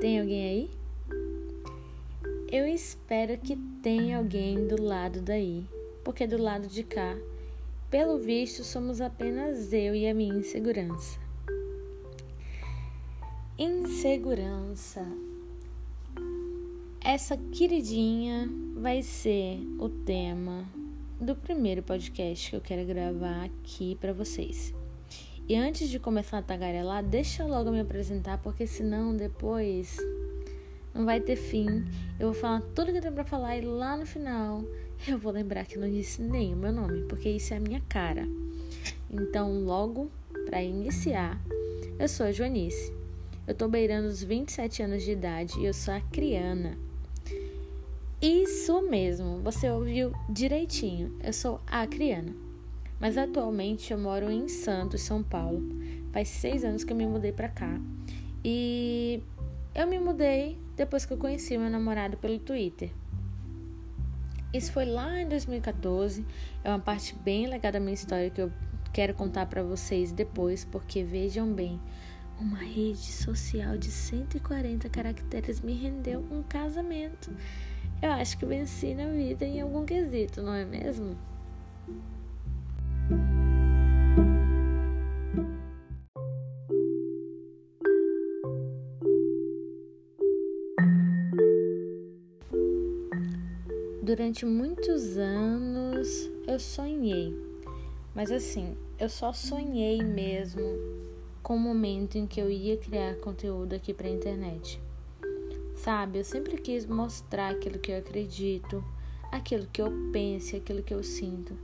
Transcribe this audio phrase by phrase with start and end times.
[0.00, 0.70] Tem alguém aí?
[2.50, 5.66] Eu espero que tenha alguém do lado daí,
[6.02, 7.18] porque do lado de cá,
[7.90, 11.18] pelo visto, somos apenas eu e a minha insegurança.
[13.58, 15.06] Insegurança.
[17.04, 20.64] Essa queridinha vai ser o tema
[21.20, 24.79] do primeiro podcast que eu quero gravar aqui para vocês.
[25.50, 29.96] E antes de começar a tagarelar, deixa logo me apresentar, porque senão depois
[30.94, 31.84] não vai ter fim.
[32.20, 34.62] Eu vou falar tudo que tenho pra falar e lá no final
[35.08, 37.82] eu vou lembrar que não disse nem o meu nome, porque isso é a minha
[37.88, 38.28] cara.
[39.10, 40.08] Então, logo
[40.46, 41.36] para iniciar,
[41.98, 42.92] eu sou a Joanice.
[43.44, 46.78] Eu tô beirando os 27 anos de idade e eu sou a Criana.
[48.22, 51.18] Isso mesmo, você ouviu direitinho.
[51.20, 52.49] Eu sou a Criana.
[53.00, 55.62] Mas atualmente eu moro em Santos, São Paulo.
[56.12, 57.80] Faz seis anos que eu me mudei pra cá.
[58.44, 59.22] E
[59.74, 62.90] eu me mudei depois que eu conheci meu namorado pelo Twitter.
[64.52, 66.26] Isso foi lá em 2014.
[66.62, 68.52] É uma parte bem legal da minha história que eu
[68.92, 71.80] quero contar para vocês depois, porque vejam bem,
[72.38, 77.30] uma rede social de 140 caracteres me rendeu um casamento.
[78.02, 81.16] Eu acho que venci na vida em algum quesito, não é mesmo?
[94.10, 97.32] Durante muitos anos eu sonhei,
[98.12, 100.64] mas assim, eu só sonhei mesmo
[101.44, 104.80] com o momento em que eu ia criar conteúdo aqui para a internet.
[105.76, 108.82] Sabe, eu sempre quis mostrar aquilo que eu acredito,
[109.30, 111.56] aquilo que eu penso, aquilo que eu sinto,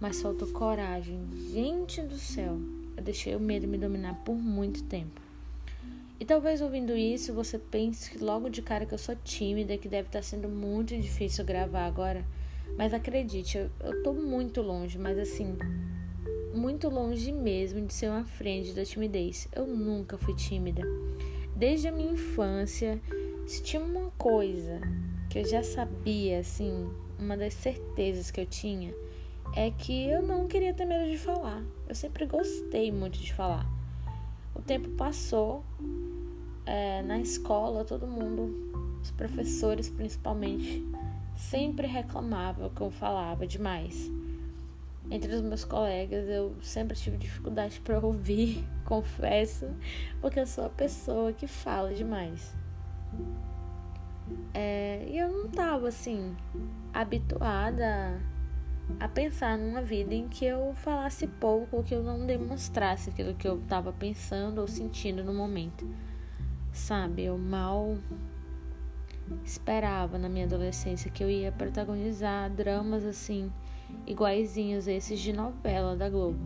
[0.00, 1.24] mas faltou coragem.
[1.52, 2.58] Gente do céu,
[2.96, 5.20] eu deixei o medo me dominar por muito tempo.
[6.22, 9.88] E talvez ouvindo isso você pense que logo de cara que eu sou tímida, que
[9.88, 12.24] deve estar sendo muito difícil gravar agora.
[12.78, 15.58] Mas acredite, eu, eu tô muito longe, mas assim,
[16.54, 19.48] muito longe mesmo de ser uma frente da timidez.
[19.52, 20.82] Eu nunca fui tímida.
[21.56, 23.00] Desde a minha infância,
[23.44, 24.80] se tinha uma coisa
[25.28, 28.94] que eu já sabia, assim, uma das certezas que eu tinha,
[29.56, 31.64] é que eu não queria ter medo de falar.
[31.88, 33.81] Eu sempre gostei muito de falar.
[34.54, 35.64] O tempo passou
[36.66, 40.84] é, na escola, todo mundo, os professores principalmente,
[41.36, 44.10] sempre reclamavam que eu falava demais.
[45.10, 49.66] Entre os meus colegas, eu sempre tive dificuldade para ouvir, confesso,
[50.20, 52.54] porque eu sou a pessoa que fala demais.
[54.54, 56.34] É, e eu não estava assim
[56.94, 58.20] habituada
[58.98, 63.34] a pensar numa vida em que eu falasse pouco ou que eu não demonstrasse aquilo
[63.34, 65.88] que eu estava pensando ou sentindo no momento.
[66.72, 67.96] Sabe, eu mal
[69.44, 73.50] esperava na minha adolescência que eu ia protagonizar dramas assim,
[74.06, 76.38] iguaizinhos a esses de novela da Globo.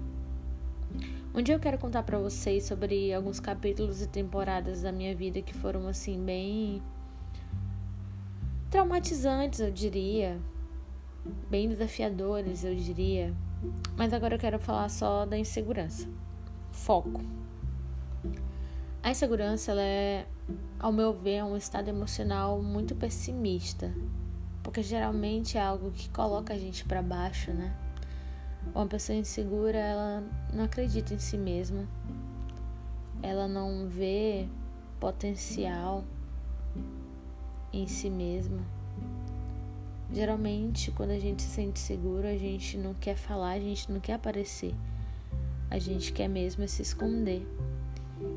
[1.35, 5.43] Um dia eu quero contar para vocês sobre alguns capítulos e temporadas da minha vida
[5.43, 6.83] que foram assim bem
[8.71, 10.39] traumatizantes, eu diria,
[11.51, 13.35] bem desafiadores, eu diria.
[13.97, 16.09] Mas agora eu quero falar só da insegurança.
[16.71, 17.21] Foco.
[19.03, 20.27] A insegurança, ela é,
[20.79, 23.95] ao meu ver, um estado emocional muito pessimista,
[24.63, 27.75] porque geralmente é algo que coloca a gente para baixo, né?
[28.75, 31.89] Uma pessoa insegura, ela não acredita em si mesma,
[33.23, 34.49] ela não vê
[34.99, 36.05] potencial
[37.73, 38.76] em si mesma.
[40.13, 43.99] Geralmente, quando a gente se sente seguro, a gente não quer falar, a gente não
[43.99, 44.75] quer aparecer,
[45.71, 47.47] a gente quer mesmo se esconder.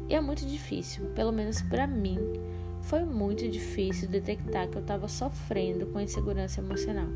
[0.10, 2.18] E é muito difícil, pelo menos para mim,
[2.82, 7.08] foi muito difícil detectar que eu estava sofrendo com insegurança emocional.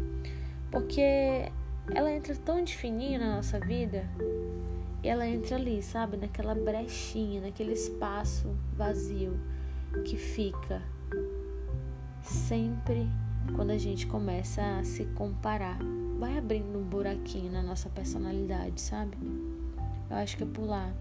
[0.69, 1.51] Porque
[1.93, 4.07] ela entra tão de fininho na nossa vida
[5.01, 9.37] e ela entra ali, sabe, naquela brechinha, naquele espaço vazio
[10.05, 10.81] que fica
[12.21, 13.07] sempre
[13.55, 15.77] quando a gente começa a se comparar.
[16.19, 19.17] Vai abrindo um buraquinho na nossa personalidade, sabe?
[20.09, 20.93] Eu acho que é por lá.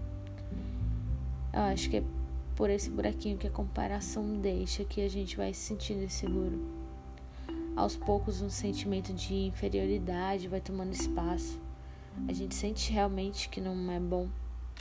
[1.53, 2.03] Eu acho que é
[2.55, 6.59] por esse buraquinho que a comparação deixa que a gente vai se sentindo inseguro.
[7.75, 11.59] Aos poucos, um sentimento de inferioridade vai tomando espaço.
[12.27, 14.29] A gente sente realmente que não é bom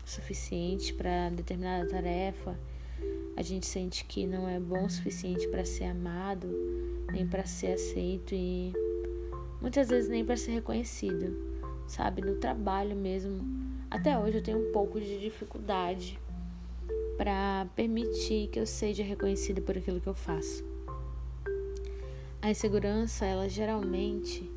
[0.05, 2.59] o suficiente para determinada tarefa.
[3.37, 6.49] A gente sente que não é bom o suficiente para ser amado,
[7.13, 8.73] nem para ser aceito e
[9.61, 11.53] muitas vezes nem para ser reconhecido.
[11.87, 13.41] Sabe, no trabalho mesmo.
[13.91, 16.19] Até hoje eu tenho um pouco de dificuldade
[17.17, 20.65] para permitir que eu seja reconhecida por aquilo que eu faço.
[22.41, 24.51] A insegurança, ela geralmente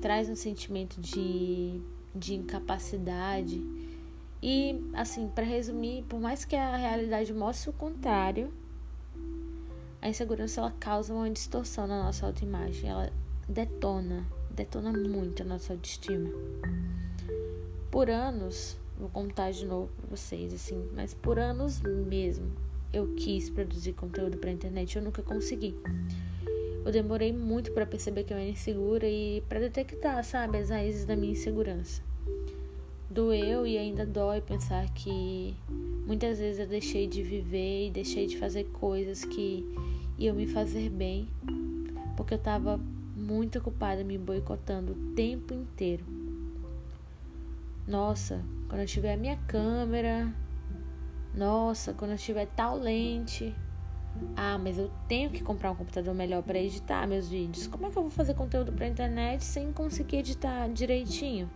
[0.00, 1.80] traz um sentimento de,
[2.14, 3.62] de incapacidade.
[4.42, 8.52] E, assim, para resumir, por mais que a realidade mostre o contrário,
[10.00, 12.88] a insegurança ela causa uma distorção na nossa autoimagem.
[12.88, 13.12] Ela
[13.46, 16.30] detona, detona muito a nossa autoestima.
[17.90, 22.50] Por anos, vou contar de novo para vocês, assim, mas por anos mesmo,
[22.92, 25.76] eu quis produzir conteúdo para internet, eu nunca consegui.
[26.84, 31.04] Eu demorei muito para perceber que eu era insegura e para detectar, sabe, as raízes
[31.04, 32.02] da minha insegurança.
[33.10, 35.56] Doeu e ainda dói pensar que
[36.06, 39.66] muitas vezes eu deixei de viver e deixei de fazer coisas que
[40.16, 41.28] iam me fazer bem,
[42.16, 42.78] porque eu estava
[43.16, 46.04] muito ocupada me boicotando o tempo inteiro.
[47.84, 50.32] Nossa, quando eu tiver a minha câmera,
[51.34, 53.52] nossa, quando eu tiver tal lente,
[54.36, 57.66] ah, mas eu tenho que comprar um computador melhor para editar meus vídeos.
[57.66, 61.50] Como é que eu vou fazer conteúdo para internet sem conseguir editar direitinho?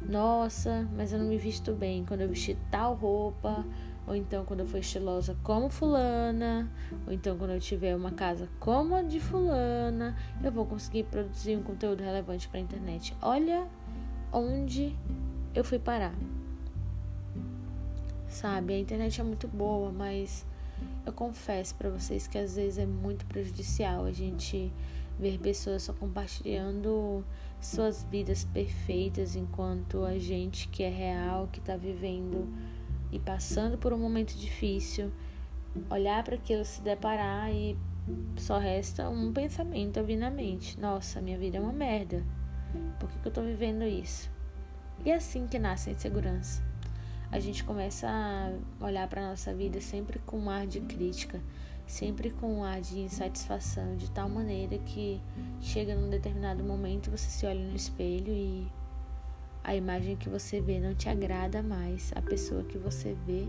[0.00, 3.64] Nossa, mas eu não me visto bem quando eu vestir tal roupa,
[4.06, 6.70] ou então quando eu for estilosa como fulana,
[7.06, 11.56] ou então quando eu tiver uma casa como a de fulana, eu vou conseguir produzir
[11.56, 13.14] um conteúdo relevante para internet.
[13.20, 13.66] Olha
[14.32, 14.96] onde
[15.54, 16.14] eu fui parar.
[18.28, 20.46] Sabe, a internet é muito boa, mas
[21.04, 24.72] eu confesso para vocês que às vezes é muito prejudicial a gente
[25.18, 27.24] ver pessoas só compartilhando
[27.60, 32.48] suas vidas perfeitas enquanto a gente que é real, que está vivendo
[33.10, 35.10] e passando por um momento difícil,
[35.90, 37.76] olhar para aquilo, se deparar e
[38.36, 42.24] só resta um pensamento vir na mente: nossa, minha vida é uma merda.
[43.00, 44.30] Por que, que eu estou vivendo isso?
[45.04, 46.68] E é assim que nasce a insegurança
[47.30, 51.40] a gente começa a olhar para nossa vida sempre com um ar de crítica,
[51.88, 55.20] sempre com um ar de insatisfação, de tal maneira que
[55.60, 58.70] chega num determinado momento você se olha no espelho e
[59.64, 62.12] a imagem que você vê não te agrada mais.
[62.14, 63.44] A pessoa que você vê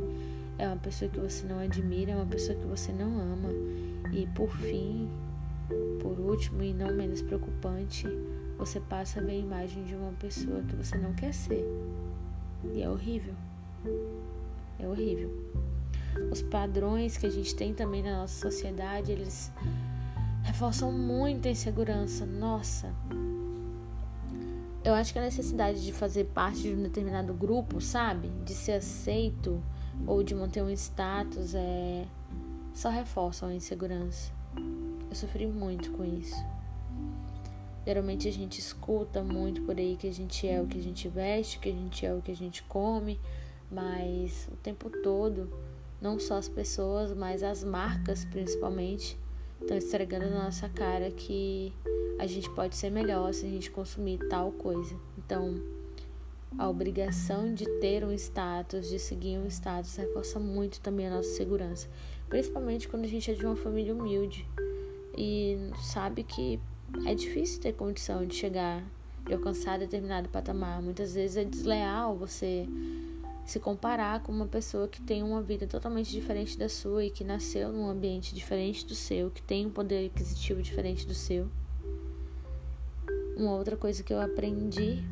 [0.57, 3.50] é uma pessoa que você não admira, é uma pessoa que você não ama.
[4.12, 5.09] E por fim,
[6.01, 8.07] por último e não menos preocupante,
[8.57, 11.65] você passa a ver a imagem de uma pessoa que você não quer ser.
[12.74, 13.36] E é horrível.
[14.77, 15.30] É horrível.
[16.32, 19.52] Os padrões que a gente tem também na nossa sociedade, eles
[20.44, 22.26] reforçam muito a insegurança.
[22.26, 22.94] Nossa.
[24.84, 28.30] Eu acho que a necessidade de fazer parte de um determinado grupo, sabe?
[28.46, 29.62] De ser aceito
[30.08, 32.06] ou de manter um status é
[32.74, 34.32] só reforçam a insegurança.
[35.10, 36.36] Eu sofri muito com isso.
[37.86, 41.08] Geralmente a gente escuta muito por aí que a gente é o que a gente
[41.08, 43.20] veste, que a gente é o que a gente come,
[43.70, 45.52] mas o tempo todo,
[46.01, 49.18] não só as pessoas, mas as marcas principalmente,
[49.62, 51.74] estão estregando na nossa cara que
[52.18, 54.96] a gente pode ser melhor se a gente consumir tal coisa.
[55.18, 55.62] Então,
[56.57, 61.30] a obrigação de ter um status, de seguir um status, reforça muito também a nossa
[61.30, 61.88] segurança,
[62.28, 64.48] principalmente quando a gente é de uma família humilde
[65.18, 66.60] e sabe que
[67.06, 68.84] é difícil ter condição de chegar
[69.30, 70.81] e alcançar determinado patamar.
[70.81, 72.68] Muitas vezes é desleal você
[73.50, 77.24] se comparar com uma pessoa que tem uma vida totalmente diferente da sua e que
[77.24, 81.48] nasceu num ambiente diferente do seu, que tem um poder aquisitivo diferente do seu.
[83.36, 85.03] Uma outra coisa que eu aprendi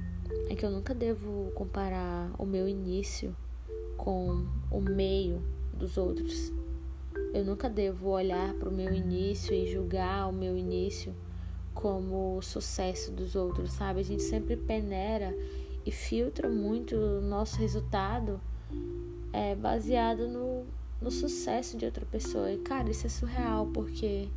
[0.50, 3.36] é que eu nunca devo comparar o meu início
[3.98, 5.42] com o meio
[5.74, 6.54] dos outros.
[7.34, 11.12] Eu nunca devo olhar para o meu início e julgar o meu início
[11.74, 14.02] como o sucesso dos outros, sabe?
[14.02, 15.36] A gente sempre peneira
[15.88, 18.42] e filtra muito o nosso resultado
[19.32, 20.66] é, baseado no,
[21.02, 22.52] no sucesso de outra pessoa.
[22.52, 24.28] E, cara, isso é surreal, porque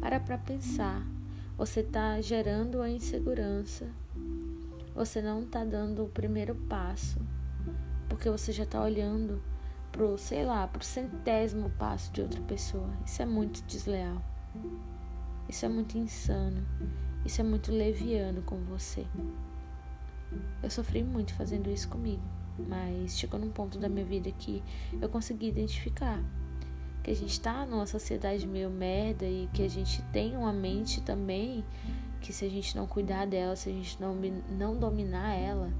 [0.00, 1.04] para pra pensar.
[1.58, 3.88] Você tá gerando a insegurança.
[4.94, 7.18] Você não tá dando o primeiro passo.
[8.08, 9.42] Porque você já tá olhando
[9.90, 12.88] pro, sei lá, pro centésimo passo de outra pessoa.
[13.04, 14.22] Isso é muito desleal.
[15.48, 16.64] Isso é muito insano.
[17.24, 19.04] Isso é muito leviano com você.
[20.62, 22.22] Eu sofri muito fazendo isso comigo,
[22.58, 24.62] mas chegou num ponto da minha vida que
[25.00, 26.22] eu consegui identificar
[27.04, 31.02] que a gente tá numa sociedade meio merda e que a gente tem uma mente
[31.02, 31.62] também
[32.22, 34.16] que se a gente não cuidar dela, se a gente não,
[34.48, 35.70] não dominar ela,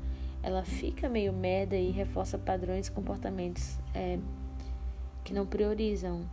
[0.42, 4.18] ela fica meio merda e reforça padrões e comportamentos é,
[5.25, 6.28] que não priorizam,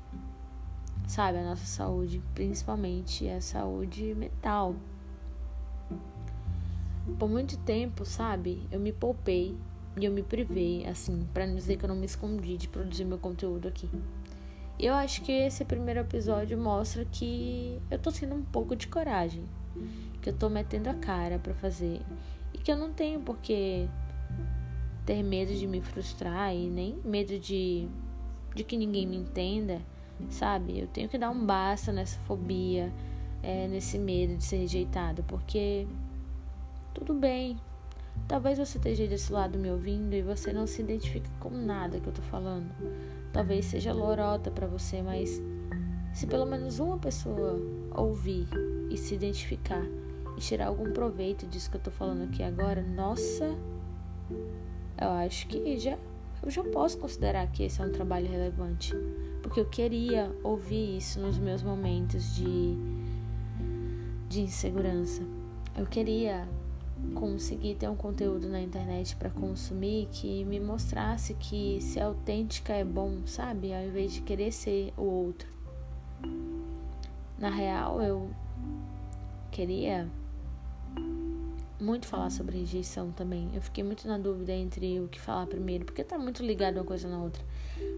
[1.07, 4.75] sabe, a nossa saúde, principalmente a saúde mental.
[7.17, 9.57] Por muito tempo, sabe, eu me poupei
[9.99, 13.03] E eu me privei, assim, para não dizer que eu não me escondi de produzir
[13.03, 13.89] meu conteúdo aqui.
[14.79, 19.43] Eu acho que esse primeiro episódio mostra que eu tô tendo um pouco de coragem,
[20.21, 22.01] que eu tô metendo a cara para fazer
[22.53, 23.87] e que eu não tenho porque
[25.05, 27.87] ter medo de me frustrar e nem medo de
[28.55, 29.81] de que ninguém me entenda,
[30.29, 30.79] sabe?
[30.79, 32.91] Eu tenho que dar um basta nessa fobia,
[33.41, 35.87] é, nesse medo de ser rejeitado, porque
[36.93, 37.57] tudo bem.
[38.27, 42.07] Talvez você esteja desse lado me ouvindo e você não se identifique com nada que
[42.07, 42.69] eu tô falando.
[43.33, 45.41] Talvez seja lorota para você, mas
[46.13, 47.59] se pelo menos uma pessoa
[47.95, 48.47] ouvir
[48.89, 49.83] e se identificar
[50.37, 53.55] e tirar algum proveito disso que eu tô falando aqui agora, nossa,
[54.99, 55.97] eu acho que já
[56.43, 58.93] eu já posso considerar que esse é um trabalho relevante,
[59.43, 62.75] porque eu queria ouvir isso nos meus momentos de
[64.27, 65.21] de insegurança.
[65.77, 66.47] Eu queria
[67.13, 72.83] conseguir ter um conteúdo na internet para consumir que me mostrasse que ser autêntica é
[72.83, 73.73] bom, sabe?
[73.73, 75.47] Ao invés de querer ser o outro.
[77.37, 78.29] Na real, eu
[79.51, 80.07] queria
[81.79, 83.49] muito falar sobre rejeição também.
[83.53, 86.85] Eu fiquei muito na dúvida entre o que falar primeiro, porque tá muito ligado uma
[86.85, 87.43] coisa na outra.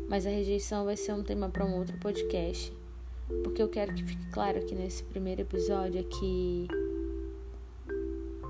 [0.08, 2.74] Mas a rejeição vai ser um tema para um outro podcast.
[3.44, 6.68] Porque eu quero que fique claro aqui nesse primeiro episódio é que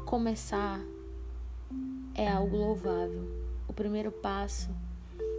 [0.06, 0.80] começar
[2.16, 3.28] é algo louvável.
[3.68, 4.70] O primeiro passo,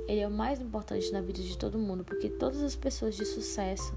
[0.08, 3.24] ele é o mais importante na vida de todo mundo, porque todas as pessoas de
[3.24, 3.94] sucesso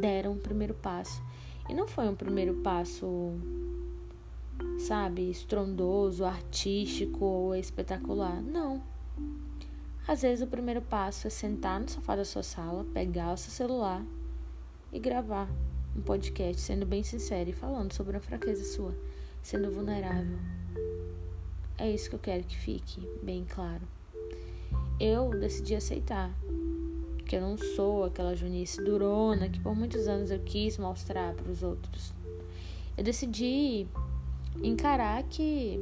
[0.00, 1.22] deram o primeiro passo.
[1.68, 3.32] E não foi um primeiro passo
[4.78, 8.40] sabe, estrondoso, artístico ou espetacular.
[8.42, 8.82] Não.
[10.06, 13.50] Às vezes o primeiro passo é sentar no sofá da sua sala, pegar o seu
[13.50, 14.02] celular
[14.92, 15.48] e gravar
[15.96, 18.94] um podcast, sendo bem sincero e falando sobre a fraqueza sua,
[19.42, 20.38] sendo vulnerável.
[21.76, 23.82] É isso que eu quero que fique bem claro.
[24.98, 26.30] Eu decidi aceitar
[27.24, 31.52] que eu não sou aquela Junice durona que por muitos anos eu quis mostrar para
[31.52, 32.12] os outros.
[32.96, 33.86] Eu decidi
[34.62, 35.78] encarar que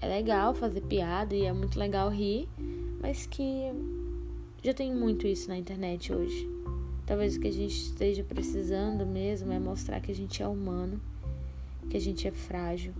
[0.00, 2.48] é legal fazer piada e é muito legal rir,
[3.00, 3.72] mas que
[4.62, 6.59] já tem muito isso na internet hoje.
[7.10, 11.00] Talvez o que a gente esteja precisando mesmo é mostrar que a gente é humano,
[11.88, 12.94] que a gente é frágil,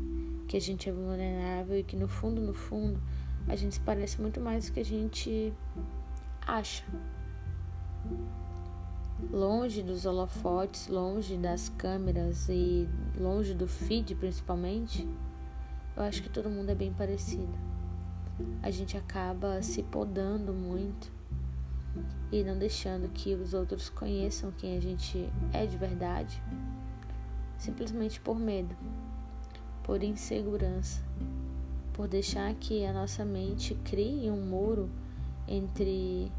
[0.48, 3.00] que a gente é vulnerável e que no fundo, no fundo,
[3.46, 5.52] a gente se parece muito mais do que a gente
[6.44, 6.84] acha
[9.30, 15.06] longe dos holofotes, longe das câmeras e longe do feed principalmente,
[15.96, 17.56] eu acho que todo mundo é bem parecido.
[18.60, 21.19] A gente acaba se podando muito
[22.32, 26.40] e não deixando que os outros conheçam quem a gente é de verdade,
[27.58, 28.74] simplesmente por medo,
[29.82, 31.02] por insegurança,
[31.92, 34.88] por deixar que a nossa mente crie um muro
[35.48, 36.30] entre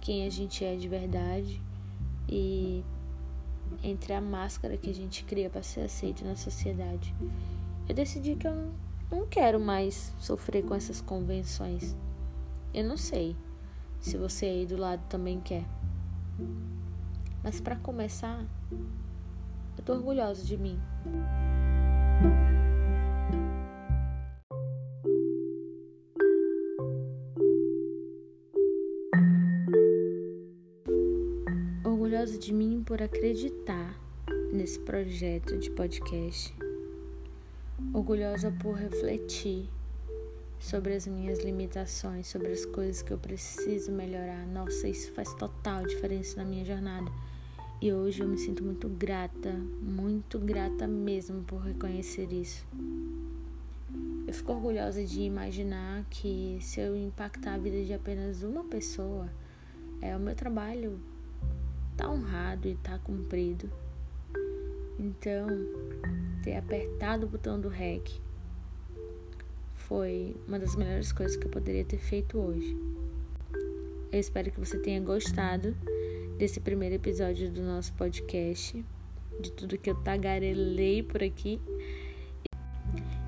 [0.00, 1.60] quem a gente é de verdade
[2.28, 2.84] e
[3.82, 7.14] entre a máscara que a gente cria para ser aceito na sociedade.
[7.88, 8.72] Eu decidi que eu
[9.10, 11.96] não quero mais sofrer com essas convenções.
[12.74, 13.36] Eu não sei
[14.00, 15.64] se você aí do lado também quer.
[17.42, 18.44] Mas para começar,
[19.76, 20.78] eu tô orgulhosa de mim.
[32.20, 33.98] orgulhosa de mim por acreditar
[34.52, 36.54] nesse projeto de podcast.
[37.94, 39.70] Orgulhosa por refletir
[40.60, 44.46] sobre as minhas limitações, sobre as coisas que eu preciso melhorar.
[44.46, 47.10] Nossa, isso faz total diferença na minha jornada.
[47.80, 52.64] E hoje eu me sinto muito grata, muito grata mesmo por reconhecer isso.
[54.26, 59.30] Eu fico orgulhosa de imaginar que se eu impactar a vida de apenas uma pessoa,
[60.02, 61.00] é o meu trabalho
[61.96, 63.70] tá honrado e tá cumprido.
[64.98, 65.48] Então,
[66.44, 68.20] ter apertado o botão do REC
[69.90, 72.78] foi uma das melhores coisas que eu poderia ter feito hoje.
[74.12, 75.76] Eu espero que você tenha gostado
[76.38, 78.84] desse primeiro episódio do nosso podcast,
[79.40, 81.60] de tudo que eu tagarelei por aqui.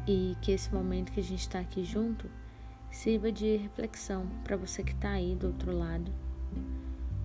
[0.07, 2.31] E que esse momento que a gente está aqui junto
[2.93, 6.13] sirva de reflexão para você que está aí do outro lado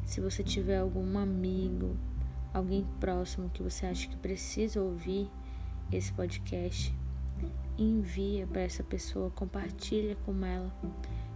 [0.03, 1.95] se você tiver algum amigo,
[2.53, 5.29] alguém próximo que você acha que precisa ouvir
[5.91, 6.95] esse podcast,
[7.77, 10.73] envia para essa pessoa, compartilha com ela,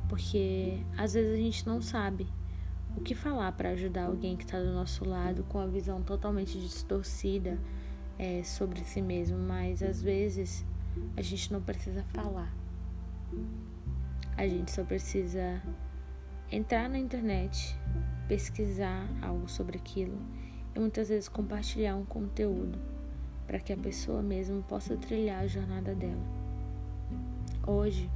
[0.10, 2.28] porque às vezes a gente não sabe
[2.96, 6.60] o que falar para ajudar alguém que está do nosso lado com a visão totalmente
[6.60, 7.58] distorcida
[8.18, 10.66] é, sobre si mesmo, mas às vezes
[11.16, 12.54] a gente não precisa falar.
[14.36, 15.62] A gente só precisa
[16.52, 17.78] entrar na internet,
[18.28, 20.18] pesquisar algo sobre aquilo
[20.76, 22.80] e muitas vezes compartilhar um conteúdo
[23.48, 26.24] para que a pessoa mesmo possa trilhar a jornada dela.
[27.66, 28.10] Hoje,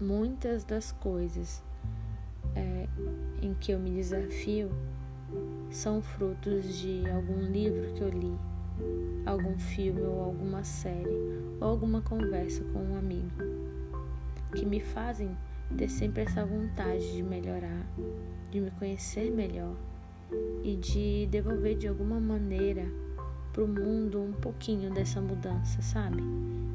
[0.00, 1.62] muitas das coisas
[2.54, 2.86] é,
[3.40, 4.70] em que eu me desafio
[5.70, 8.36] são frutos de algum livro que eu li,
[9.24, 11.08] algum filme ou alguma série
[11.60, 13.30] ou alguma conversa com um amigo
[14.54, 15.34] que me fazem
[15.76, 17.86] ter sempre essa vontade de melhorar,
[18.50, 19.74] de me conhecer melhor
[20.62, 22.84] e de devolver de alguma maneira
[23.52, 26.22] para o mundo um pouquinho dessa mudança, sabe?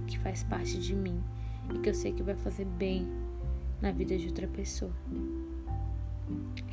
[0.07, 1.21] Que faz parte de mim
[1.73, 3.07] e que eu sei que vai fazer bem
[3.81, 4.93] na vida de outra pessoa.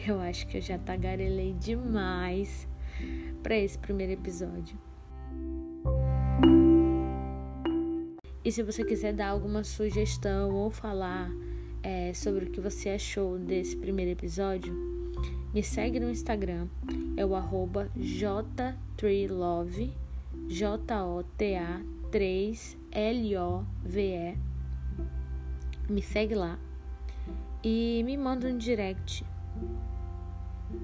[0.07, 2.69] Eu acho que eu já tagarelei demais
[3.43, 4.79] para esse primeiro episódio.
[8.45, 11.31] E se você quiser dar alguma sugestão ou falar
[11.83, 14.94] é, sobre o que você achou desse primeiro episódio,
[15.55, 16.67] me segue no Instagram,
[17.17, 19.93] é o arroba J3Love,
[20.49, 21.81] J-O-T-A
[22.11, 24.37] 3 L-O-V-E.
[25.89, 26.59] Me segue lá
[27.63, 29.25] e me manda um direct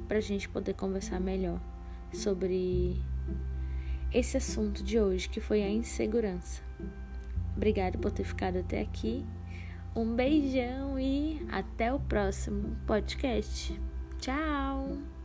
[0.06, 1.60] pra gente poder conversar melhor
[2.12, 2.96] sobre
[4.14, 6.62] esse assunto de hoje que foi a insegurança.
[7.56, 9.26] Obrigada por ter ficado até aqui.
[9.96, 13.89] Um beijão e até o próximo podcast.
[14.20, 15.19] Tchau!